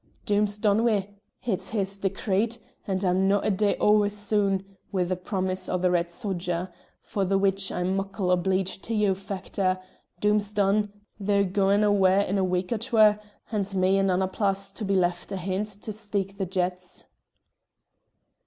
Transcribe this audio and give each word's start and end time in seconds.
Doom's 0.25 0.57
done 0.57 0.79
wi'; 0.83 1.09
it's 1.45 1.69
his 1.69 1.99
decreet, 1.99 2.57
and 2.87 3.05
I'm 3.05 3.27
no' 3.27 3.37
a 3.41 3.51
day 3.51 3.77
ower 3.79 4.09
soon 4.09 4.65
wi' 4.91 5.03
the 5.03 5.15
promise 5.15 5.69
o' 5.69 5.77
the 5.77 5.91
Red 5.91 6.09
Sodger 6.09 6.71
for 7.03 7.23
the 7.23 7.37
which 7.37 7.71
I'm 7.71 7.95
muckle 7.95 8.31
obleeged 8.31 8.81
to 8.85 8.95
you, 8.95 9.13
Factor. 9.13 9.77
Doom's 10.19 10.53
done; 10.53 10.91
they're 11.19 11.43
gaun 11.43 11.83
awa' 11.83 12.25
in 12.25 12.39
a 12.39 12.43
week 12.43 12.71
or 12.71 12.79
twa, 12.79 13.19
and 13.51 13.71
me 13.75 13.99
and 13.99 14.09
Annapla's 14.09 14.71
to 14.71 14.83
be 14.83 14.95
left 14.95 15.31
ahint 15.31 15.67
to 15.83 15.93
steek 15.93 16.39
the 16.39 16.47
yetts." 16.51 17.05